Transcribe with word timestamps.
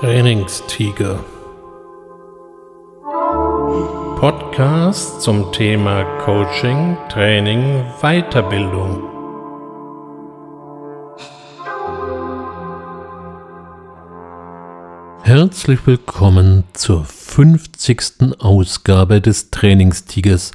Trainingstiger. 0.00 1.18
Podcast 4.20 5.22
zum 5.22 5.50
Thema 5.50 6.04
Coaching, 6.24 6.96
Training, 7.08 7.82
Weiterbildung. 8.00 9.02
Herzlich 15.24 15.84
willkommen 15.84 16.62
zur 16.74 17.04
50. 17.04 18.38
Ausgabe 18.38 19.20
des 19.20 19.50
Trainingstigers. 19.50 20.52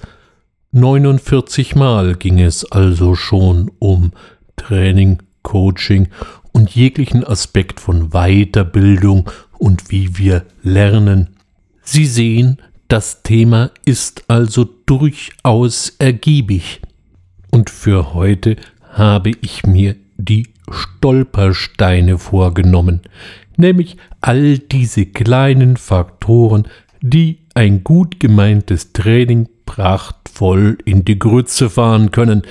49 0.72 1.76
Mal 1.76 2.16
ging 2.16 2.40
es 2.40 2.64
also 2.72 3.16
schon 3.16 3.70
um 3.80 4.14
Training, 4.56 5.22
Coaching 5.42 6.08
und 6.54 6.74
jeglichen 6.74 7.24
Aspekt 7.26 7.80
von 7.80 8.12
Weiterbildung 8.12 9.30
und 9.58 9.92
wie 9.92 10.18
wir 10.18 10.46
lernen. 10.62 11.30
Sie 11.82 12.06
sehen, 12.06 12.58
das 12.88 13.24
Thema 13.24 13.72
ist 13.86 14.24
also 14.28 14.70
durchaus 14.86 15.96
ergiebig. 16.00 16.82
Und 17.52 17.70
für 17.70 18.14
heute 18.14 18.56
habe 18.92 19.32
ich 19.42 19.66
mir 19.66 19.96
die 20.18 20.48
Stolpersteine 20.72 22.18
vorgenommen, 22.18 23.02
nämlich 23.58 23.98
all 24.22 24.60
diese 24.60 25.06
kleinen 25.06 25.76
Faktoren, 25.78 26.68
die 27.02 27.40
ein 27.54 27.84
gut 27.84 28.20
gemeintes 28.20 28.94
Training 28.94 29.50
prachtvoll 29.66 30.78
in 30.86 31.04
die 31.04 31.20
Grütze 31.20 31.70
fahren 31.70 32.12
können, 32.12 32.44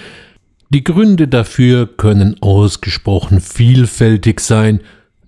die 0.73 0.85
Gründe 0.85 1.29
dafür 1.29 1.87
können 1.87 2.37
ausgesprochen 2.41 3.41
vielfältig 3.41 4.41
sein, 4.41 4.81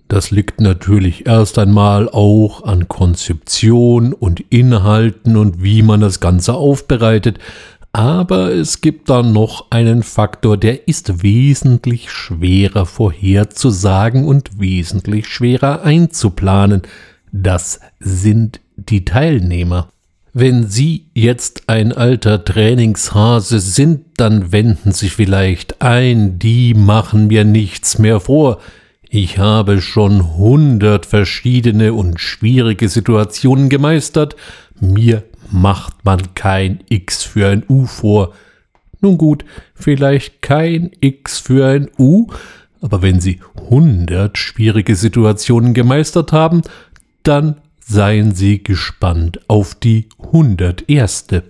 das 0.07 0.31
liegt 0.31 0.59
natürlich 0.59 1.27
erst 1.27 1.59
einmal 1.59 2.09
auch 2.09 2.63
an 2.63 2.87
Konzeption 2.87 4.13
und 4.13 4.39
Inhalten 4.49 5.35
und 5.37 5.63
wie 5.63 5.83
man 5.83 5.99
das 5.99 6.19
Ganze 6.19 6.55
aufbereitet, 6.55 7.39
aber 7.91 8.51
es 8.53 8.81
gibt 8.81 9.09
da 9.09 9.21
noch 9.21 9.67
einen 9.69 10.01
Faktor, 10.03 10.57
der 10.57 10.87
ist 10.87 11.23
wesentlich 11.23 12.11
schwerer 12.11 12.85
vorherzusagen 12.85 14.25
und 14.25 14.59
wesentlich 14.59 15.27
schwerer 15.27 15.83
einzuplanen. 15.83 16.81
Das 17.31 17.79
sind 17.99 18.61
die 18.75 19.05
Teilnehmer. 19.05 19.89
Wenn 20.37 20.67
Sie 20.67 21.05
jetzt 21.13 21.69
ein 21.69 21.93
alter 21.93 22.43
Trainingshase 22.43 23.61
sind, 23.61 24.01
dann 24.17 24.51
wenden 24.51 24.91
Sie 24.91 25.07
vielleicht 25.07 25.81
ein, 25.81 26.39
die 26.39 26.73
machen 26.73 27.27
mir 27.27 27.45
nichts 27.45 27.99
mehr 27.99 28.19
vor. 28.19 28.59
Ich 29.09 29.37
habe 29.37 29.79
schon 29.79 30.35
hundert 30.35 31.05
verschiedene 31.05 31.93
und 31.93 32.19
schwierige 32.19 32.89
Situationen 32.89 33.69
gemeistert, 33.69 34.35
mir 34.81 35.23
macht 35.51 36.03
man 36.03 36.33
kein 36.33 36.81
X 36.89 37.23
für 37.23 37.47
ein 37.47 37.63
U 37.69 37.85
vor. 37.85 38.33
Nun 38.99 39.17
gut, 39.17 39.45
vielleicht 39.73 40.41
kein 40.41 40.91
X 40.99 41.39
für 41.39 41.65
ein 41.65 41.87
U, 41.97 42.27
aber 42.81 43.01
wenn 43.01 43.21
Sie 43.21 43.39
hundert 43.69 44.37
schwierige 44.37 44.97
Situationen 44.97 45.73
gemeistert 45.73 46.33
haben, 46.33 46.61
dann 47.23 47.61
seien 47.87 48.33
Sie 48.33 48.63
gespannt 48.63 49.47
auf 49.47 49.75
die 49.75 50.09
hunderterste. 50.17 51.43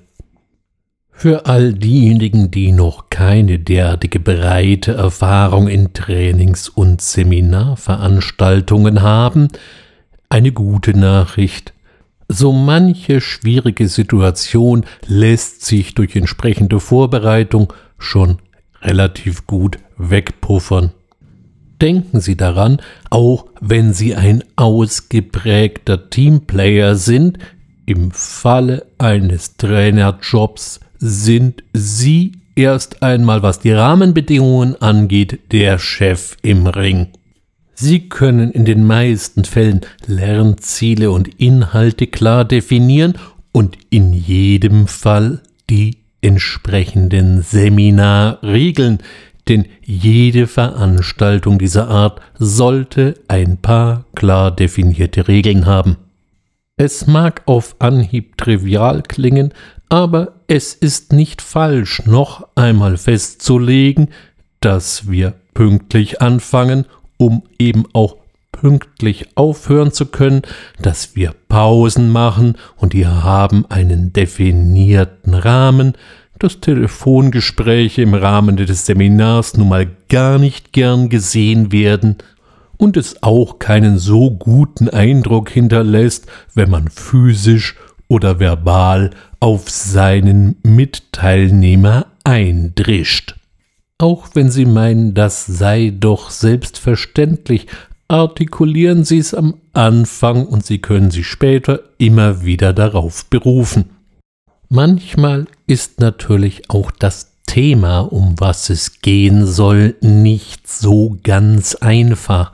Für 1.10 1.46
all 1.46 1.74
diejenigen, 1.74 2.52
die 2.52 2.74
noch 2.74 3.10
keine 3.10 3.58
derartige 3.58 4.20
breite 4.20 4.96
Erfahrung 4.96 5.70
in 5.70 5.94
Trainings- 5.94 6.68
und 6.68 7.00
Seminarveranstaltungen 7.00 9.02
haben, 9.02 9.48
eine 10.28 10.52
gute 10.52 10.98
Nachricht. 10.98 11.72
So 12.28 12.52
manche 12.52 13.22
schwierige 13.22 13.88
Situation 13.88 14.84
lässt 15.08 15.64
sich 15.64 15.96
durch 15.96 16.18
entsprechende 16.18 16.82
Vorbereitung 16.82 17.72
schon 17.98 18.40
relativ 18.82 19.48
gut 19.48 19.78
wegpuffern. 19.98 20.92
Denken 21.82 22.20
Sie 22.20 22.36
daran, 22.36 22.82
auch 23.16 23.46
wenn 23.62 23.94
Sie 23.94 24.14
ein 24.14 24.44
ausgeprägter 24.58 26.10
Teamplayer 26.10 26.96
sind, 26.96 27.40
im 27.86 28.12
Falle 28.12 28.88
eines 28.98 29.56
Trainerjobs 29.56 30.82
sind 30.98 31.64
Sie 31.72 32.34
erst 32.58 33.04
einmal, 33.04 33.42
was 33.42 33.62
die 33.62 33.72
Rahmenbedingungen 33.72 34.76
angeht, 34.82 35.40
der 35.54 35.80
Chef 35.80 36.36
im 36.42 36.68
Ring. 36.68 37.08
Sie 37.74 38.10
können 38.10 38.52
in 38.52 38.66
den 38.66 38.86
meisten 38.86 39.46
Fällen 39.46 39.80
Lernziele 40.06 41.10
und 41.10 41.40
Inhalte 41.40 42.08
klar 42.08 42.44
definieren 42.44 43.14
und 43.54 43.78
in 43.92 44.12
jedem 44.12 44.88
Fall 44.88 45.42
die 45.70 46.00
entsprechenden 46.20 47.44
Seminarregeln, 47.44 49.00
denn 49.48 49.66
jede 49.82 50.48
Veranstaltung 50.48 51.60
dieser 51.60 51.88
Art 51.88 52.22
sollte 52.38 53.16
ein 53.28 53.58
paar 53.58 54.06
klar 54.16 54.52
definierte 54.52 55.28
Regeln 55.28 55.66
haben. 55.66 55.98
Es 56.78 57.08
mag 57.08 57.44
auf 57.46 57.76
Anhieb 57.80 58.38
trivial 58.38 59.02
klingen, 59.02 59.54
aber 59.88 60.34
es 60.48 60.74
ist 60.74 61.14
nicht 61.14 61.42
falsch, 61.42 62.06
noch 62.06 62.48
einmal 62.56 62.98
festzulegen, 62.98 64.10
dass 64.60 65.10
wir 65.10 65.36
pünktlich 65.54 66.22
anfangen, 66.22 66.86
um 67.18 67.44
eben 67.60 67.86
auch 67.94 68.18
pünktlich 68.52 69.28
aufhören 69.36 69.92
zu 69.92 70.08
können, 70.08 70.42
dass 70.82 71.16
wir 71.16 71.34
Pausen 71.50 72.10
machen 72.10 72.58
und 72.78 72.94
wir 72.94 73.24
haben 73.24 73.66
einen 73.70 74.12
definierten 74.14 75.34
Rahmen, 75.34 75.94
dass 76.40 76.60
Telefongespräche 76.60 78.02
im 78.02 78.14
Rahmen 78.14 78.58
des 78.58 78.86
Seminars 78.86 79.56
nun 79.56 79.70
mal 79.70 79.88
gar 80.10 80.38
nicht 80.38 80.74
gern 80.74 81.10
gesehen 81.10 81.72
werden 81.72 82.18
und 82.78 82.98
es 82.98 83.24
auch 83.24 83.60
keinen 83.60 83.98
so 83.98 84.32
guten 84.32 84.90
Eindruck 84.90 85.50
hinterlässt, 85.50 86.28
wenn 86.54 86.70
man 86.70 86.90
physisch 86.90 87.76
oder 88.08 88.40
verbal 88.40 89.12
auf 89.40 89.70
seinen 89.70 90.58
Mitteilnehmer 90.64 92.08
eindrischt. 92.24 93.36
Auch 93.98 94.30
wenn 94.34 94.52
Sie 94.52 94.66
meinen, 94.66 95.14
das 95.14 95.46
sei 95.46 95.94
doch 95.98 96.30
selbstverständlich, 96.30 97.68
artikulieren 98.08 99.06
Sie 99.06 99.20
es 99.20 99.34
am 99.34 99.56
Anfang 99.74 100.46
und 100.46 100.66
Sie 100.66 100.80
können 100.80 101.12
sich 101.12 101.28
später 101.28 101.80
immer 101.98 102.44
wieder 102.44 102.74
darauf 102.74 103.26
berufen. 103.30 103.95
Manchmal 104.70 105.46
ist 105.68 106.00
natürlich 106.00 106.70
auch 106.70 106.92
das 106.92 107.32
Thema, 107.46 108.00
um 108.00 108.36
was 108.40 108.70
es 108.70 109.02
gehen 109.02 109.46
soll, 109.46 109.96
nicht 110.02 110.68
so 110.68 111.18
ganz 111.24 111.76
einfach. 111.76 112.52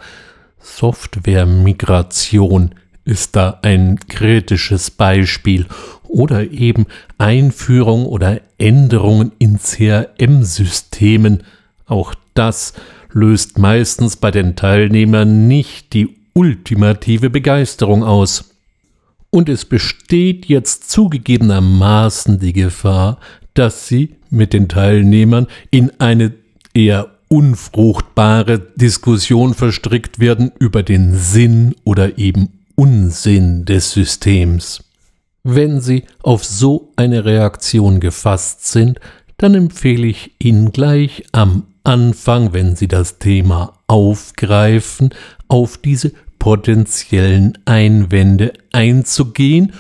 Software-Migration 0.60 2.76
ist 3.06 3.36
da 3.36 3.60
ein 3.62 4.00
kritisches 4.08 4.92
Beispiel 4.92 5.66
oder 6.04 6.52
eben 6.52 6.86
Einführung 7.18 8.06
oder 8.06 8.42
Änderungen 8.58 9.32
in 9.40 9.58
CRM-Systemen. 9.58 11.44
Auch 11.88 12.14
das 12.34 12.74
löst 13.12 13.58
meistens 13.58 14.18
bei 14.18 14.32
den 14.32 14.56
Teilnehmern 14.56 15.48
nicht 15.48 15.94
die 15.94 16.16
ultimative 16.34 17.30
Begeisterung 17.30 18.04
aus. 18.04 18.51
Und 19.32 19.50
es 19.50 19.66
besteht 19.66 20.46
jetzt 20.46 20.92
zugegebenermaßen 20.92 22.40
die 22.40 22.54
Gefahr, 22.54 23.18
dass 23.54 23.88
sie 23.88 24.16
mit 24.30 24.54
den 24.54 24.68
Teilnehmern 24.68 25.48
in 25.72 25.92
eine 26.00 26.34
eher 26.74 27.10
unfruchtbare 27.30 28.60
Diskussion 28.76 29.54
verstrickt 29.54 30.20
werden 30.20 30.52
über 30.60 30.84
den 30.84 31.16
Sinn 31.16 31.76
oder 31.86 32.18
eben 32.18 32.50
Unsinn 32.76 33.64
des 33.64 33.92
Systems. 33.92 34.84
Wenn 35.44 35.80
Sie 35.80 36.04
auf 36.22 36.44
so 36.44 36.92
eine 36.98 37.26
Reaktion 37.26 38.00
gefasst 38.00 38.68
sind, 38.68 39.00
dann 39.38 39.56
empfehle 39.56 40.08
ich 40.08 40.32
Ihnen 40.40 40.72
gleich 40.72 41.24
am 41.32 41.64
Anfang, 41.84 42.54
wenn 42.54 42.76
Sie 42.76 42.88
das 42.88 43.18
Thema 43.18 43.74
aufgreifen, 43.88 45.10
auf 45.48 45.78
diese 45.78 46.12
potenziellen 46.42 47.56
Einwände 47.66 48.54
einzugehen 48.72 49.74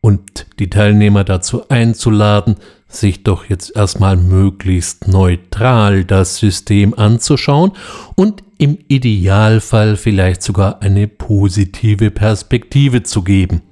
und 0.00 0.46
die 0.60 0.70
Teilnehmer 0.70 1.24
dazu 1.24 1.68
einzuladen, 1.70 2.54
sich 2.86 3.24
doch 3.24 3.46
jetzt 3.46 3.74
erstmal 3.74 4.16
möglichst 4.16 5.08
neutral 5.08 6.04
das 6.04 6.36
System 6.36 6.94
anzuschauen 6.94 7.72
und 8.14 8.44
im 8.58 8.78
Idealfall 8.86 9.96
vielleicht 9.96 10.44
sogar 10.44 10.82
eine 10.82 11.08
positive 11.08 12.12
Perspektive 12.12 13.02
zu 13.02 13.24
geben. 13.24 13.62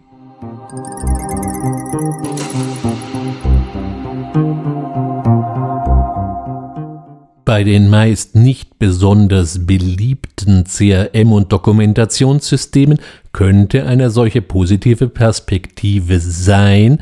Bei 7.46 7.62
den 7.62 7.88
meist 7.88 8.34
nicht 8.34 8.80
besonders 8.80 9.66
beliebten 9.66 10.64
CRM- 10.64 11.32
und 11.32 11.52
Dokumentationssystemen 11.52 12.98
könnte 13.30 13.86
eine 13.86 14.10
solche 14.10 14.42
positive 14.42 15.08
Perspektive 15.08 16.18
sein, 16.18 16.98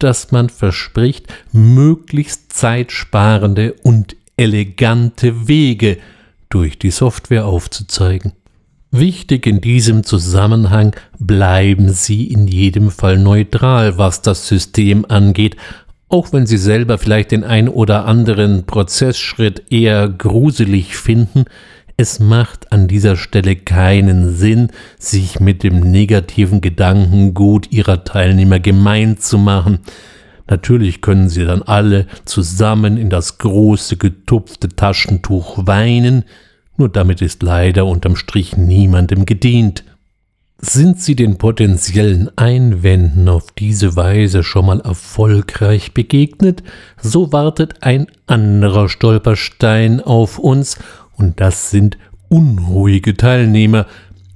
dass 0.00 0.32
man 0.32 0.48
verspricht, 0.48 1.32
möglichst 1.52 2.52
zeitsparende 2.52 3.74
und 3.84 4.16
elegante 4.36 5.46
Wege 5.46 5.98
durch 6.48 6.76
die 6.76 6.90
Software 6.90 7.46
aufzuzeigen. 7.46 8.32
Wichtig 8.90 9.46
in 9.46 9.60
diesem 9.60 10.02
Zusammenhang 10.02 10.96
bleiben 11.20 11.90
Sie 11.90 12.24
in 12.24 12.48
jedem 12.48 12.90
Fall 12.90 13.18
neutral, 13.20 13.98
was 13.98 14.20
das 14.20 14.48
System 14.48 15.06
angeht, 15.08 15.56
auch 16.10 16.32
wenn 16.32 16.44
Sie 16.44 16.58
selber 16.58 16.98
vielleicht 16.98 17.30
den 17.30 17.44
ein 17.44 17.68
oder 17.68 18.04
anderen 18.04 18.66
Prozessschritt 18.66 19.70
eher 19.70 20.08
gruselig 20.08 20.96
finden, 20.96 21.44
es 21.96 22.18
macht 22.18 22.72
an 22.72 22.88
dieser 22.88 23.16
Stelle 23.16 23.56
keinen 23.56 24.34
Sinn, 24.34 24.70
sich 24.98 25.38
mit 25.38 25.62
dem 25.62 25.80
negativen 25.80 26.60
Gedankengut 26.60 27.70
Ihrer 27.72 28.04
Teilnehmer 28.04 28.58
gemein 28.58 29.18
zu 29.18 29.38
machen. 29.38 29.80
Natürlich 30.48 31.00
können 31.00 31.28
Sie 31.28 31.44
dann 31.44 31.62
alle 31.62 32.06
zusammen 32.24 32.96
in 32.96 33.08
das 33.08 33.38
große 33.38 33.96
getupfte 33.96 34.68
Taschentuch 34.68 35.66
weinen, 35.66 36.24
nur 36.76 36.88
damit 36.88 37.20
ist 37.20 37.42
leider 37.42 37.86
unterm 37.86 38.16
Strich 38.16 38.56
niemandem 38.56 39.26
gedient. 39.26 39.84
Sind 40.62 41.00
Sie 41.00 41.16
den 41.16 41.38
potenziellen 41.38 42.30
Einwänden 42.36 43.28
auf 43.30 43.50
diese 43.52 43.96
Weise 43.96 44.42
schon 44.42 44.66
mal 44.66 44.80
erfolgreich 44.80 45.94
begegnet, 45.94 46.62
so 47.00 47.32
wartet 47.32 47.82
ein 47.82 48.08
anderer 48.26 48.90
Stolperstein 48.90 50.00
auf 50.00 50.38
uns, 50.38 50.76
und 51.16 51.40
das 51.40 51.70
sind 51.70 51.96
unruhige 52.28 53.16
Teilnehmer. 53.16 53.86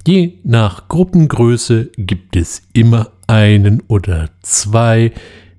Je 0.07 0.33
nach 0.43 0.87
Gruppengröße 0.87 1.91
gibt 1.95 2.35
es 2.35 2.63
immer 2.73 3.11
einen 3.27 3.83
oder 3.87 4.29
zwei, 4.41 5.11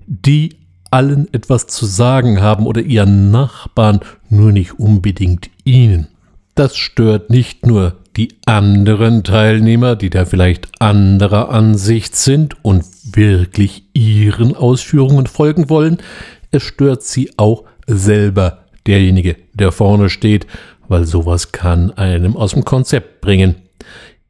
die 0.06 0.56
allen 0.90 1.32
etwas 1.32 1.68
zu 1.68 1.86
sagen 1.86 2.40
haben 2.40 2.66
oder 2.66 2.80
ihren 2.80 3.30
Nachbarn, 3.30 4.00
nur 4.30 4.50
nicht 4.50 4.80
unbedingt 4.80 5.48
ihnen. 5.64 6.08
Das 6.56 6.76
stört 6.76 7.30
nicht 7.30 7.66
nur 7.66 7.96
die 8.16 8.28
anderen 8.46 9.24
Teilnehmer, 9.24 9.94
die 9.94 10.10
da 10.10 10.24
vielleicht 10.24 10.80
anderer 10.80 11.50
Ansicht 11.50 12.16
sind 12.16 12.64
und 12.64 12.84
wirklich 13.04 13.84
ihren 13.92 14.56
Ausführungen 14.56 15.26
folgen 15.26 15.68
wollen, 15.68 15.98
es 16.50 16.62
stört 16.62 17.02
sie 17.02 17.30
auch 17.36 17.64
selber, 17.86 18.64
derjenige, 18.86 19.36
der 19.52 19.70
vorne 19.70 20.08
steht, 20.08 20.46
weil 20.88 21.04
sowas 21.04 21.52
kann 21.52 21.90
einem 21.92 22.36
aus 22.36 22.52
dem 22.52 22.64
Konzept 22.64 23.20
bringen. 23.20 23.56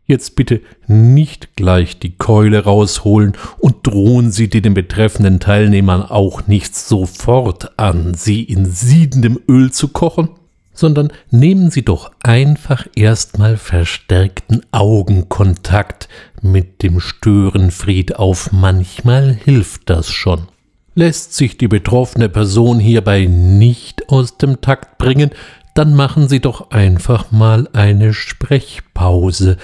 Jetzt 0.08 0.36
bitte 0.36 0.60
nicht 0.86 1.56
gleich 1.56 1.98
die 1.98 2.16
Keule 2.16 2.64
rausholen 2.64 3.32
und 3.58 3.86
drohen 3.86 4.30
Sie 4.30 4.48
den 4.48 4.72
betreffenden 4.72 5.40
Teilnehmern 5.40 6.02
auch 6.02 6.46
nicht 6.46 6.76
sofort 6.76 7.76
an, 7.76 8.14
sie 8.14 8.44
in 8.44 8.66
siedendem 8.66 9.40
Öl 9.48 9.72
zu 9.72 9.88
kochen 9.88 10.28
sondern 10.76 11.12
nehmen 11.30 11.70
Sie 11.70 11.84
doch 11.84 12.12
einfach 12.22 12.86
erstmal 12.94 13.56
verstärkten 13.56 14.64
Augenkontakt 14.70 16.08
mit 16.42 16.82
dem 16.84 17.00
Störenfried 17.00 18.16
auf. 18.16 18.52
Manchmal 18.52 19.32
hilft 19.32 19.90
das 19.90 20.08
schon. 20.10 20.48
Lässt 20.94 21.34
sich 21.34 21.58
die 21.58 21.68
betroffene 21.68 22.28
Person 22.28 22.78
hierbei 22.78 23.26
nicht 23.26 24.08
aus 24.08 24.38
dem 24.38 24.60
Takt 24.60 24.98
bringen, 24.98 25.30
dann 25.74 25.94
machen 25.94 26.28
Sie 26.28 26.40
doch 26.40 26.70
einfach 26.70 27.32
mal 27.32 27.68
eine 27.72 28.14
Sprechpause. 28.14 29.58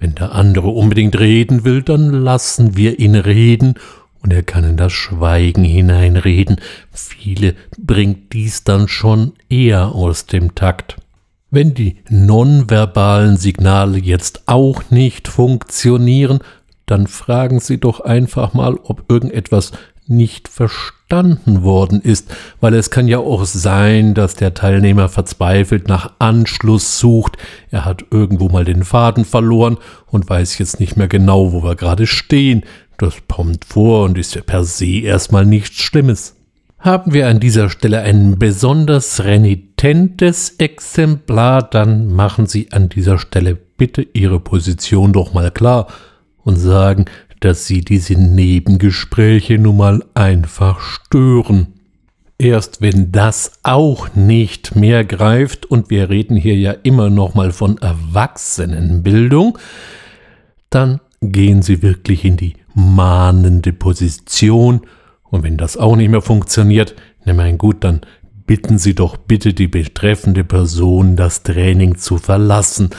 Wenn 0.00 0.16
der 0.16 0.32
andere 0.32 0.68
unbedingt 0.68 1.20
reden 1.20 1.64
will, 1.64 1.82
dann 1.82 2.10
lassen 2.10 2.76
wir 2.76 2.98
ihn 2.98 3.14
reden 3.14 3.74
und 4.22 4.32
er 4.32 4.42
kann 4.42 4.64
in 4.64 4.76
das 4.76 4.92
Schweigen 4.92 5.64
hineinreden. 5.64 6.56
Viele 6.90 7.54
bringt 7.78 8.32
dies 8.32 8.64
dann 8.64 8.88
schon 8.88 9.32
eher 9.48 9.94
aus 9.94 10.26
dem 10.26 10.54
Takt. 10.54 10.96
Wenn 11.50 11.74
die 11.74 11.96
nonverbalen 12.08 13.36
Signale 13.36 13.98
jetzt 13.98 14.44
auch 14.46 14.90
nicht 14.90 15.28
funktionieren, 15.28 16.38
dann 16.86 17.06
fragen 17.06 17.60
Sie 17.60 17.78
doch 17.78 18.00
einfach 18.00 18.54
mal, 18.54 18.78
ob 18.82 19.10
irgendetwas 19.10 19.72
nicht 20.06 20.48
verstanden 20.48 21.62
worden 21.62 22.00
ist, 22.00 22.34
weil 22.60 22.74
es 22.74 22.90
kann 22.90 23.06
ja 23.06 23.18
auch 23.18 23.44
sein, 23.44 24.14
dass 24.14 24.34
der 24.34 24.54
Teilnehmer 24.54 25.08
verzweifelt 25.08 25.88
nach 25.88 26.12
Anschluss 26.18 26.98
sucht, 26.98 27.36
er 27.70 27.84
hat 27.84 28.04
irgendwo 28.10 28.48
mal 28.48 28.64
den 28.64 28.84
Faden 28.84 29.24
verloren 29.24 29.78
und 30.06 30.28
weiß 30.28 30.58
jetzt 30.58 30.80
nicht 30.80 30.96
mehr 30.96 31.08
genau, 31.08 31.52
wo 31.52 31.62
wir 31.62 31.76
gerade 31.76 32.06
stehen, 32.06 32.64
das 33.02 33.16
kommt 33.28 33.64
vor 33.64 34.04
und 34.04 34.16
ist 34.16 34.34
ja 34.34 34.42
per 34.42 34.64
se 34.64 35.00
erstmal 35.00 35.44
nichts 35.44 35.82
Schlimmes. 35.82 36.36
Haben 36.78 37.12
wir 37.12 37.28
an 37.28 37.40
dieser 37.40 37.68
Stelle 37.68 38.00
ein 38.00 38.38
besonders 38.38 39.24
renitentes 39.24 40.50
Exemplar, 40.58 41.62
dann 41.62 42.12
machen 42.12 42.46
Sie 42.46 42.72
an 42.72 42.88
dieser 42.88 43.18
Stelle 43.18 43.54
bitte 43.54 44.06
Ihre 44.14 44.40
Position 44.40 45.12
doch 45.12 45.32
mal 45.32 45.50
klar 45.50 45.88
und 46.44 46.56
sagen, 46.56 47.04
dass 47.40 47.66
Sie 47.66 47.82
diese 47.82 48.14
Nebengespräche 48.14 49.58
nun 49.58 49.76
mal 49.76 50.04
einfach 50.14 50.80
stören. 50.80 51.68
Erst 52.38 52.80
wenn 52.80 53.12
das 53.12 53.52
auch 53.62 54.14
nicht 54.14 54.74
mehr 54.74 55.04
greift, 55.04 55.66
und 55.66 55.90
wir 55.90 56.10
reden 56.10 56.36
hier 56.36 56.56
ja 56.56 56.72
immer 56.72 57.10
noch 57.10 57.34
mal 57.34 57.52
von 57.52 57.78
Erwachsenenbildung, 57.78 59.58
dann 60.70 61.00
gehen 61.20 61.62
Sie 61.62 61.82
wirklich 61.82 62.24
in 62.24 62.36
die 62.36 62.54
mahnende 62.74 63.72
Position. 63.72 64.82
Und 65.30 65.42
wenn 65.42 65.56
das 65.56 65.76
auch 65.76 65.96
nicht 65.96 66.10
mehr 66.10 66.22
funktioniert, 66.22 66.94
na 67.24 67.32
mein 67.32 67.58
gut, 67.58 67.84
dann 67.84 68.00
bitten 68.46 68.78
Sie 68.78 68.94
doch 68.94 69.16
bitte 69.16 69.54
die 69.54 69.68
betreffende 69.68 70.44
Person, 70.44 71.16
das 71.16 71.42
Training 71.42 71.96
zu 71.96 72.18
verlassen. 72.18 72.90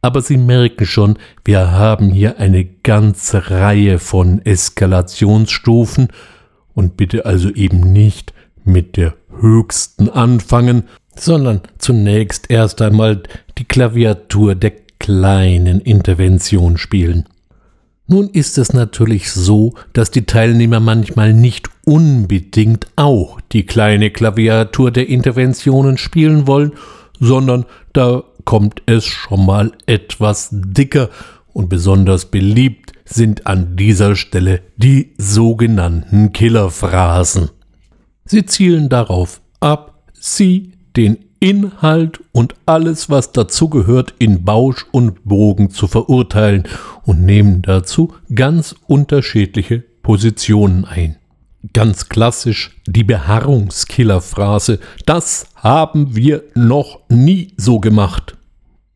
Aber 0.00 0.20
Sie 0.22 0.36
merken 0.36 0.86
schon, 0.86 1.18
wir 1.44 1.72
haben 1.72 2.10
hier 2.10 2.38
eine 2.38 2.64
ganze 2.64 3.50
Reihe 3.50 3.98
von 3.98 4.44
Eskalationsstufen 4.44 6.08
und 6.74 6.96
bitte 6.96 7.26
also 7.26 7.50
eben 7.50 7.92
nicht 7.92 8.34
mit 8.64 8.96
der 8.96 9.14
höchsten 9.40 10.08
anfangen, 10.08 10.84
sondern 11.16 11.60
zunächst 11.78 12.50
erst 12.50 12.82
einmal 12.82 13.22
die 13.58 13.64
Klaviatur 13.64 14.54
der 14.54 14.72
kleinen 14.98 15.80
Intervention 15.80 16.76
spielen. 16.76 17.28
Nun 18.06 18.28
ist 18.28 18.58
es 18.58 18.74
natürlich 18.74 19.32
so, 19.32 19.74
dass 19.94 20.10
die 20.10 20.26
Teilnehmer 20.26 20.78
manchmal 20.78 21.32
nicht 21.32 21.68
unbedingt 21.84 22.86
auch 22.96 23.40
die 23.52 23.64
kleine 23.64 24.10
Klaviatur 24.10 24.90
der 24.90 25.08
Interventionen 25.08 25.96
spielen 25.96 26.46
wollen, 26.46 26.72
sondern 27.18 27.64
da 27.94 28.24
kommt 28.44 28.82
es 28.84 29.06
schon 29.06 29.46
mal 29.46 29.72
etwas 29.86 30.50
dicker 30.52 31.08
und 31.54 31.70
besonders 31.70 32.26
beliebt 32.26 32.92
sind 33.06 33.46
an 33.46 33.76
dieser 33.76 34.16
Stelle 34.16 34.60
die 34.76 35.14
sogenannten 35.16 36.32
Killerphrasen. 36.32 37.50
Sie 38.26 38.44
zielen 38.44 38.88
darauf 38.90 39.40
ab, 39.60 40.10
Sie, 40.12 40.72
den 40.96 41.18
Inhalt 41.40 42.20
und 42.32 42.54
alles, 42.64 43.10
was 43.10 43.32
dazugehört, 43.32 44.14
in 44.18 44.44
Bausch 44.44 44.86
und 44.92 45.24
Bogen 45.24 45.70
zu 45.70 45.86
verurteilen 45.86 46.64
und 47.04 47.22
nehmen 47.22 47.60
dazu 47.60 48.14
ganz 48.34 48.74
unterschiedliche 48.86 49.80
Positionen 50.02 50.84
ein. 50.86 51.16
Ganz 51.72 52.08
klassisch 52.08 52.80
die 52.86 53.04
Beharrungskillerphrase, 53.04 54.78
das 55.06 55.46
haben 55.56 56.14
wir 56.14 56.44
noch 56.54 57.00
nie 57.08 57.52
so 57.56 57.80
gemacht. 57.80 58.36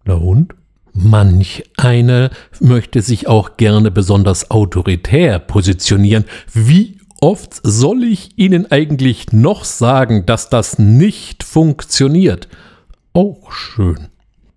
Na 0.05 0.15
und? 0.15 0.55
Manch 0.93 1.65
einer 1.77 2.31
möchte 2.61 3.03
sich 3.03 3.29
auch 3.29 3.57
gerne 3.57 3.91
besonders 3.91 4.51
autoritär 4.51 5.39
positionieren. 5.39 6.25
Wie 6.53 6.98
oft 7.21 7.61
soll 7.63 8.05
ich 8.05 8.39
Ihnen 8.39 8.71
eigentlich 8.71 9.33
noch 9.33 9.65
sagen, 9.65 10.27
dass 10.27 10.51
das 10.51 10.79
nicht 10.79 11.43
funktioniert? 11.43 12.49
Auch 13.13 13.53
schön. 13.53 14.09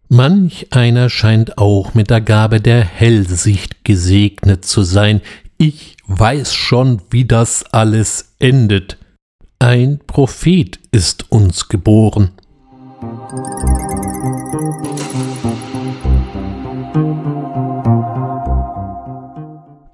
Manch 0.10 0.68
einer 0.72 1.10
scheint 1.10 1.58
auch 1.58 1.94
mit 1.94 2.10
der 2.10 2.22
Gabe 2.22 2.60
der 2.60 2.84
Hellsicht 2.84 3.86
gesegnet 3.86 4.65
zu 4.65 4.84
sein. 4.84 5.22
Ich 5.58 5.96
weiß 6.08 6.53
schon, 6.53 7.01
wie 7.10 7.25
das 7.25 7.63
alles 7.72 8.34
endet. 8.39 8.98
Ein 9.60 10.00
Prophet 10.08 10.80
ist 10.91 11.32
uns 11.32 11.70
geboren. 11.70 12.32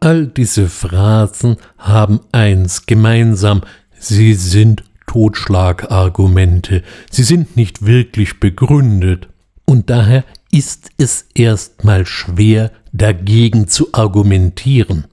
All 0.08 0.26
diese 0.26 0.70
Phrasen 0.70 1.58
haben 1.78 2.22
eins 2.32 2.86
gemeinsam, 2.86 3.64
sie 4.00 4.36
sind 4.36 4.86
Totschlagargumente, 5.06 6.84
sie 7.12 7.24
sind 7.24 7.58
nicht 7.58 7.86
wirklich 7.86 8.40
begründet, 8.40 9.28
und 9.66 9.90
daher 9.90 10.24
ist 10.50 10.92
es 10.98 11.26
erstmal 11.36 12.06
schwer, 12.06 12.72
dagegen 12.94 13.68
zu 13.68 13.90
argumentieren. 13.92 15.08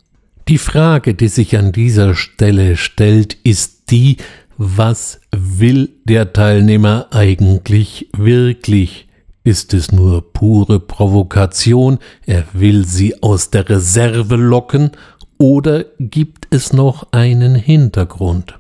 Die 0.46 0.58
Frage, 0.58 1.14
die 1.14 1.26
sich 1.26 1.58
an 1.58 1.72
dieser 1.72 2.14
Stelle 2.14 2.76
stellt, 2.76 3.34
ist 3.42 3.90
die, 3.90 4.18
was 4.58 5.20
will 5.32 5.90
der 6.04 6.32
Teilnehmer 6.32 7.08
eigentlich 7.10 8.10
wirklich? 8.16 9.08
Ist 9.46 9.74
es 9.74 9.92
nur 9.92 10.32
pure 10.32 10.80
Provokation, 10.80 11.98
er 12.24 12.44
will 12.54 12.86
sie 12.86 13.22
aus 13.22 13.50
der 13.50 13.68
Reserve 13.68 14.36
locken, 14.36 14.92
oder 15.36 15.84
gibt 15.98 16.46
es 16.48 16.72
noch 16.72 17.08
einen 17.12 17.54
Hintergrund? 17.54 18.58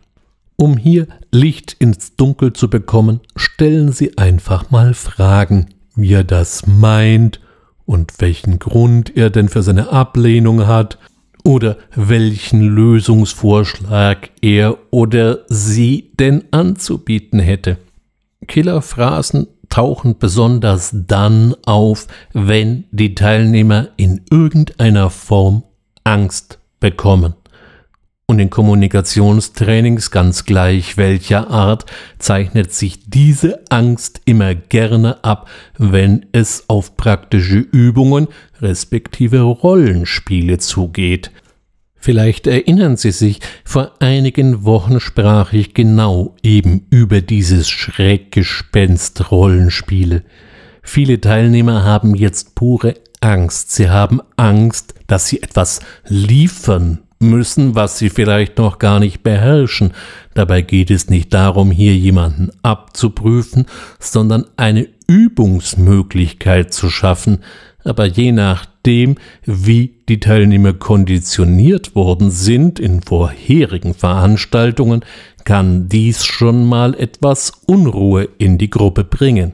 Um 0.56 0.76
hier 0.76 1.06
Licht 1.32 1.74
ins 1.78 2.16
Dunkel 2.16 2.52
zu 2.52 2.68
bekommen, 2.68 3.20
stellen 3.34 3.92
Sie 3.92 4.18
einfach 4.18 4.70
mal 4.70 4.92
Fragen, 4.92 5.70
wie 5.96 6.12
er 6.12 6.24
das 6.24 6.66
meint 6.66 7.40
und 7.86 8.12
welchen 8.18 8.58
Grund 8.58 9.16
er 9.16 9.30
denn 9.30 9.48
für 9.48 9.62
seine 9.62 9.90
Ablehnung 9.90 10.66
hat 10.66 10.98
oder 11.44 11.78
welchen 11.94 12.60
Lösungsvorschlag 12.60 14.30
er 14.42 14.76
oder 14.90 15.40
sie 15.48 16.10
denn 16.18 16.44
anzubieten 16.50 17.38
hätte. 17.38 17.78
Killerphrasen 18.46 19.46
tauchen 19.74 20.18
besonders 20.20 20.92
dann 20.92 21.52
auf, 21.66 22.06
wenn 22.32 22.84
die 22.92 23.16
Teilnehmer 23.16 23.88
in 23.96 24.20
irgendeiner 24.30 25.10
Form 25.10 25.64
Angst 26.04 26.60
bekommen. 26.78 27.34
Und 28.26 28.38
in 28.38 28.50
Kommunikationstrainings 28.50 30.12
ganz 30.12 30.44
gleich 30.44 30.96
welcher 30.96 31.50
Art 31.50 31.86
zeichnet 32.20 32.72
sich 32.72 33.10
diese 33.10 33.64
Angst 33.68 34.20
immer 34.26 34.54
gerne 34.54 35.24
ab, 35.24 35.48
wenn 35.76 36.26
es 36.30 36.68
auf 36.68 36.96
praktische 36.96 37.58
Übungen 37.58 38.28
respektive 38.60 39.40
Rollenspiele 39.40 40.58
zugeht. 40.58 41.32
Vielleicht 42.04 42.46
erinnern 42.46 42.98
Sie 42.98 43.12
sich, 43.12 43.40
vor 43.64 43.92
einigen 43.98 44.66
Wochen 44.66 45.00
sprach 45.00 45.54
ich 45.54 45.72
genau 45.72 46.36
eben 46.42 46.86
über 46.90 47.22
dieses 47.22 47.70
Schreckgespenst 47.70 49.30
Rollenspiele. 49.30 50.22
Viele 50.82 51.18
Teilnehmer 51.18 51.82
haben 51.82 52.14
jetzt 52.14 52.54
pure 52.56 52.96
Angst. 53.22 53.70
Sie 53.70 53.88
haben 53.88 54.20
Angst, 54.36 54.92
dass 55.06 55.28
sie 55.28 55.42
etwas 55.42 55.80
liefern 56.06 56.98
müssen, 57.20 57.74
was 57.74 57.98
sie 57.98 58.10
vielleicht 58.10 58.58
noch 58.58 58.78
gar 58.78 59.00
nicht 59.00 59.22
beherrschen. 59.22 59.94
Dabei 60.34 60.60
geht 60.60 60.90
es 60.90 61.08
nicht 61.08 61.32
darum, 61.32 61.70
hier 61.70 61.96
jemanden 61.96 62.50
abzuprüfen, 62.62 63.64
sondern 63.98 64.44
eine 64.58 64.88
Übungsmöglichkeit 65.06 66.70
zu 66.70 66.90
schaffen, 66.90 67.38
aber 67.82 68.04
je 68.04 68.30
nachdem, 68.84 69.16
wie 69.46 69.94
die 70.10 70.20
Teilnehmer 70.20 70.74
konditioniert 70.74 71.94
worden 71.94 72.30
sind 72.30 72.78
in 72.78 73.00
vorherigen 73.00 73.94
Veranstaltungen, 73.94 75.00
kann 75.44 75.88
dies 75.88 76.24
schon 76.24 76.66
mal 76.66 76.94
etwas 76.94 77.52
Unruhe 77.66 78.28
in 78.36 78.58
die 78.58 78.68
Gruppe 78.68 79.04
bringen. 79.04 79.52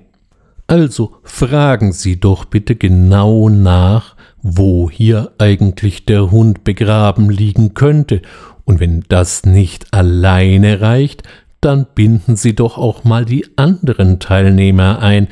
Also 0.66 1.14
fragen 1.22 1.92
Sie 1.92 2.18
doch 2.18 2.44
bitte 2.44 2.74
genau 2.74 3.48
nach, 3.48 4.16
wo 4.42 4.90
hier 4.90 5.30
eigentlich 5.38 6.06
der 6.06 6.32
Hund 6.32 6.64
begraben 6.64 7.30
liegen 7.30 7.74
könnte, 7.74 8.22
und 8.64 8.78
wenn 8.80 9.04
das 9.08 9.44
nicht 9.44 9.92
alleine 9.92 10.80
reicht, 10.80 11.22
dann 11.60 11.86
binden 11.94 12.36
Sie 12.36 12.54
doch 12.54 12.78
auch 12.78 13.04
mal 13.04 13.24
die 13.24 13.46
anderen 13.56 14.18
Teilnehmer 14.18 15.00
ein. 15.00 15.28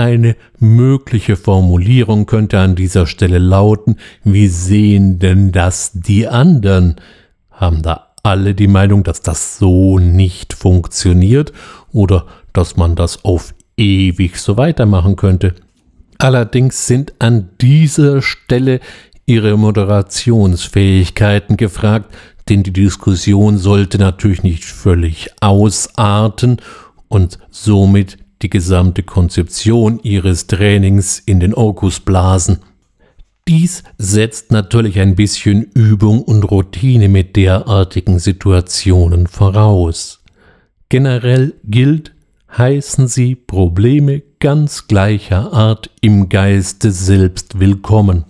Eine 0.00 0.36
mögliche 0.58 1.36
Formulierung 1.36 2.24
könnte 2.24 2.58
an 2.58 2.74
dieser 2.74 3.06
Stelle 3.06 3.36
lauten, 3.36 3.96
wie 4.24 4.48
sehen 4.48 5.18
denn 5.18 5.52
das 5.52 5.92
die 5.92 6.26
anderen? 6.26 6.96
Haben 7.50 7.82
da 7.82 8.14
alle 8.22 8.54
die 8.54 8.66
Meinung, 8.66 9.04
dass 9.04 9.20
das 9.20 9.58
so 9.58 9.98
nicht 9.98 10.54
funktioniert 10.54 11.52
oder 11.92 12.24
dass 12.54 12.78
man 12.78 12.96
das 12.96 13.26
auf 13.26 13.52
ewig 13.76 14.38
so 14.38 14.56
weitermachen 14.56 15.16
könnte? 15.16 15.54
Allerdings 16.16 16.86
sind 16.86 17.12
an 17.18 17.50
dieser 17.60 18.22
Stelle 18.22 18.80
ihre 19.26 19.58
Moderationsfähigkeiten 19.58 21.58
gefragt, 21.58 22.10
denn 22.48 22.62
die 22.62 22.72
Diskussion 22.72 23.58
sollte 23.58 23.98
natürlich 23.98 24.44
nicht 24.44 24.64
völlig 24.64 25.28
ausarten 25.42 26.56
und 27.08 27.38
somit 27.50 28.16
die 28.42 28.50
gesamte 28.50 29.02
Konzeption 29.02 30.00
ihres 30.02 30.46
Trainings 30.46 31.18
in 31.18 31.40
den 31.40 31.54
Orkus 31.54 32.00
blasen. 32.00 32.58
Dies 33.48 33.82
setzt 33.98 34.52
natürlich 34.52 35.00
ein 35.00 35.16
bisschen 35.16 35.64
Übung 35.74 36.22
und 36.22 36.44
Routine 36.44 37.08
mit 37.08 37.36
derartigen 37.36 38.18
Situationen 38.18 39.26
voraus. 39.26 40.22
Generell 40.88 41.54
gilt, 41.64 42.12
heißen 42.56 43.08
sie 43.08 43.34
Probleme 43.34 44.22
ganz 44.40 44.88
gleicher 44.88 45.52
Art 45.52 45.90
im 46.00 46.28
Geiste 46.28 46.90
selbst 46.90 47.60
willkommen. 47.60 48.24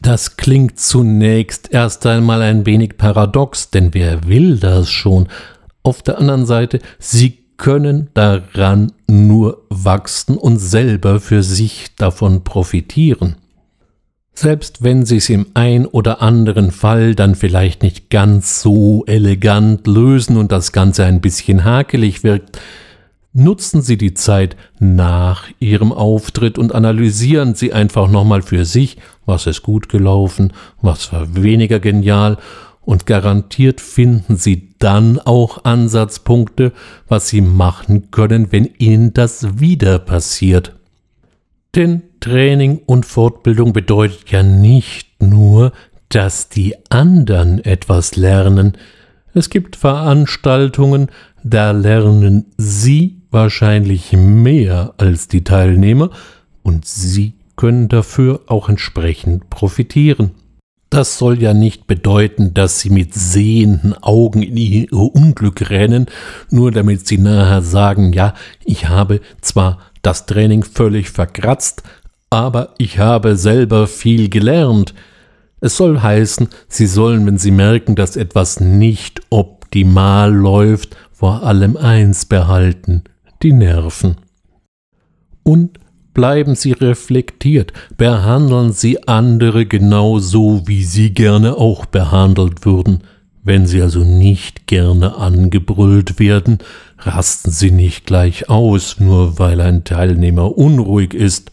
Das 0.00 0.36
klingt 0.36 0.80
zunächst 0.80 1.72
erst 1.72 2.06
einmal 2.06 2.42
ein 2.42 2.66
wenig 2.66 2.96
paradox, 2.98 3.70
denn 3.70 3.94
wer 3.94 4.26
will 4.26 4.58
das 4.58 4.90
schon? 4.90 5.28
Auf 5.84 6.02
der 6.02 6.18
anderen 6.18 6.44
Seite, 6.46 6.80
sie 6.98 7.41
können 7.56 8.08
daran 8.14 8.92
nur 9.08 9.62
wachsen 9.68 10.36
und 10.36 10.58
selber 10.58 11.20
für 11.20 11.42
sich 11.42 11.94
davon 11.96 12.44
profitieren. 12.44 13.36
Selbst 14.34 14.82
wenn 14.82 15.04
sie 15.04 15.18
es 15.18 15.28
im 15.28 15.46
ein 15.54 15.86
oder 15.86 16.22
anderen 16.22 16.70
Fall 16.70 17.14
dann 17.14 17.34
vielleicht 17.34 17.82
nicht 17.82 18.08
ganz 18.08 18.62
so 18.62 19.04
elegant 19.06 19.86
lösen 19.86 20.36
und 20.38 20.50
das 20.52 20.72
Ganze 20.72 21.04
ein 21.04 21.20
bisschen 21.20 21.64
hakelig 21.64 22.24
wirkt, 22.24 22.58
Nutzen 23.34 23.80
Sie 23.80 23.96
die 23.96 24.12
Zeit 24.12 24.56
nach 24.78 25.48
Ihrem 25.58 25.90
Auftritt 25.90 26.58
und 26.58 26.74
analysieren 26.74 27.54
Sie 27.54 27.72
einfach 27.72 28.10
nochmal 28.10 28.42
für 28.42 28.66
sich, 28.66 28.98
was 29.24 29.46
ist 29.46 29.62
gut 29.62 29.88
gelaufen, 29.88 30.52
was 30.82 31.14
war 31.14 31.34
weniger 31.34 31.80
genial 31.80 32.36
und 32.84 33.06
garantiert 33.06 33.80
finden 33.80 34.36
Sie 34.36 34.74
dann 34.78 35.18
auch 35.18 35.64
Ansatzpunkte, 35.64 36.72
was 37.08 37.28
Sie 37.28 37.40
machen 37.40 38.10
können, 38.10 38.50
wenn 38.50 38.68
Ihnen 38.78 39.14
das 39.14 39.60
wieder 39.60 39.98
passiert. 39.98 40.74
Denn 41.74 42.02
Training 42.20 42.80
und 42.86 43.06
Fortbildung 43.06 43.72
bedeutet 43.72 44.30
ja 44.30 44.42
nicht 44.42 45.22
nur, 45.22 45.72
dass 46.08 46.48
die 46.48 46.74
anderen 46.90 47.64
etwas 47.64 48.16
lernen. 48.16 48.76
Es 49.32 49.48
gibt 49.48 49.76
Veranstaltungen, 49.76 51.08
da 51.42 51.70
lernen 51.70 52.46
Sie 52.58 53.22
wahrscheinlich 53.30 54.12
mehr 54.12 54.92
als 54.98 55.28
die 55.28 55.44
Teilnehmer 55.44 56.10
und 56.62 56.84
Sie 56.84 57.32
können 57.56 57.88
dafür 57.88 58.42
auch 58.46 58.68
entsprechend 58.68 59.48
profitieren. 59.48 60.32
Das 60.92 61.16
soll 61.16 61.40
ja 61.40 61.54
nicht 61.54 61.86
bedeuten, 61.86 62.52
dass 62.52 62.80
Sie 62.80 62.90
mit 62.90 63.14
sehenden 63.14 63.94
Augen 64.02 64.42
in 64.42 64.58
Ihr 64.58 64.92
Unglück 64.92 65.70
rennen, 65.70 66.04
nur 66.50 66.70
damit 66.70 67.06
Sie 67.06 67.16
nachher 67.16 67.62
sagen, 67.62 68.12
ja, 68.12 68.34
ich 68.62 68.90
habe 68.90 69.22
zwar 69.40 69.78
das 70.02 70.26
Training 70.26 70.62
völlig 70.62 71.08
verkratzt, 71.08 71.82
aber 72.28 72.74
ich 72.76 72.98
habe 72.98 73.36
selber 73.36 73.86
viel 73.86 74.28
gelernt. 74.28 74.92
Es 75.62 75.78
soll 75.78 76.02
heißen, 76.02 76.50
Sie 76.68 76.86
sollen, 76.86 77.24
wenn 77.24 77.38
Sie 77.38 77.52
merken, 77.52 77.94
dass 77.94 78.16
etwas 78.16 78.60
nicht 78.60 79.22
optimal 79.30 80.30
läuft, 80.30 80.94
vor 81.10 81.42
allem 81.42 81.78
eins 81.78 82.26
behalten, 82.26 83.04
die 83.42 83.54
Nerven. 83.54 84.18
Und 85.42 85.78
bleiben 86.14 86.54
Sie 86.54 86.72
reflektiert, 86.72 87.72
behandeln 87.96 88.72
Sie 88.72 89.06
andere 89.06 89.66
genauso, 89.66 90.62
wie 90.66 90.84
Sie 90.84 91.14
gerne 91.14 91.56
auch 91.56 91.86
behandelt 91.86 92.64
würden. 92.64 93.02
Wenn 93.42 93.66
Sie 93.66 93.82
also 93.82 94.04
nicht 94.04 94.66
gerne 94.66 95.16
angebrüllt 95.16 96.18
werden, 96.18 96.58
rasten 96.98 97.50
Sie 97.50 97.70
nicht 97.70 98.06
gleich 98.06 98.48
aus, 98.48 99.00
nur 99.00 99.38
weil 99.38 99.60
ein 99.60 99.84
Teilnehmer 99.84 100.56
unruhig 100.56 101.14
ist. 101.14 101.50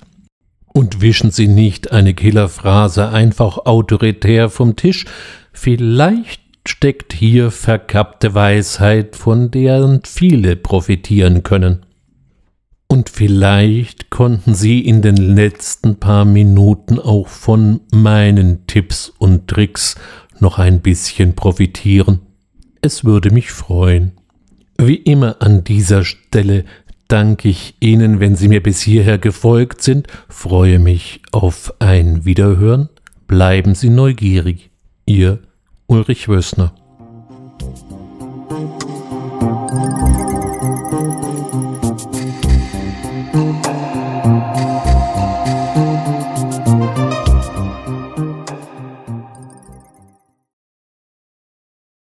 Und 0.72 1.02
wischen 1.02 1.32
Sie 1.32 1.48
nicht 1.48 1.92
eine 1.92 2.14
Killerphrase 2.14 3.10
einfach 3.10 3.58
autoritär 3.66 4.50
vom 4.50 4.76
Tisch. 4.76 5.06
Vielleicht 5.52 6.42
steckt 6.68 7.14
hier 7.14 7.50
verkappte 7.50 8.36
Weisheit, 8.36 9.16
von 9.16 9.50
deren 9.50 10.02
viele 10.06 10.56
profitieren 10.56 11.42
können. 11.42 11.80
Und 12.92 13.10
vielleicht 13.10 14.10
konnten 14.10 14.56
Sie 14.56 14.82
in 14.82 15.04
den 15.04 15.16
letzten 15.16 16.00
paar 16.00 16.26
Minuten 16.26 16.98
auch 16.98 17.28
von 17.28 17.82
meinen 17.92 18.66
Tipps 18.66 19.14
und 19.20 19.48
Tricks 19.48 19.96
noch 20.40 20.58
ein 20.58 20.82
bisschen 20.82 21.36
profitieren. 21.36 22.22
Es 22.82 23.06
würde 23.06 23.30
mich 23.30 23.52
freuen. 23.52 24.14
Wie 24.80 24.96
immer 24.96 25.38
an 25.40 25.64
dieser 25.64 26.04
Stelle 26.04 26.66
danke 27.08 27.50
ich 27.50 27.76
Ihnen, 27.80 28.20
wenn 28.20 28.36
Sie 28.36 28.48
mir 28.48 28.64
bis 28.64 28.82
hierher 28.82 29.20
gefolgt 29.20 29.84
sind, 29.84 30.08
freue 30.28 30.80
mich 30.80 31.22
auf 31.32 31.74
ein 31.80 32.26
Wiederhören. 32.26 32.90
Bleiben 33.28 33.76
Sie 33.76 33.90
neugierig. 33.90 34.72
Ihr 35.06 35.40
Ulrich 35.86 36.28
Wössner. 36.28 36.74